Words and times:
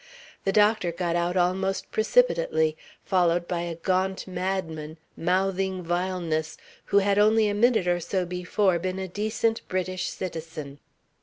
The 0.45 0.51
doctor 0.51 0.91
got 0.91 1.15
out 1.15 1.37
almost 1.37 1.91
precipitately, 1.91 2.75
followed 3.05 3.47
by 3.47 3.59
a 3.61 3.75
gaunt 3.75 4.25
madman, 4.25 4.97
mouthing 5.15 5.83
vileness, 5.83 6.57
who 6.85 6.97
had 6.97 7.19
only 7.19 7.47
a 7.47 7.53
minute 7.53 7.87
or 7.87 7.99
so 7.99 8.25
before 8.25 8.79
been 8.79 8.97
a 8.97 9.07
decent 9.07 9.61
British 9.67 10.07
citizen. 10.09 10.79